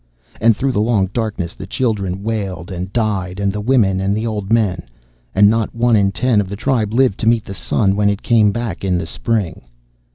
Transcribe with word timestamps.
And 0.41 0.57
through 0.57 0.71
the 0.71 0.81
long 0.81 1.11
darkness 1.13 1.53
the 1.53 1.67
children 1.67 2.23
wailed 2.23 2.71
and 2.71 2.91
died, 2.91 3.39
and 3.39 3.53
the 3.53 3.61
women, 3.61 3.99
and 4.01 4.17
the 4.17 4.25
old 4.25 4.51
men; 4.51 4.89
and 5.35 5.47
not 5.47 5.75
one 5.75 5.95
in 5.95 6.11
ten 6.11 6.41
of 6.41 6.49
the 6.49 6.55
tribe 6.55 6.91
lived 6.91 7.19
to 7.19 7.27
meet 7.29 7.45
the 7.45 7.53
sun 7.53 7.95
when 7.95 8.09
it 8.09 8.23
came 8.23 8.51
back 8.51 8.83
in 8.83 8.97
the 8.97 9.05
spring. 9.05 9.61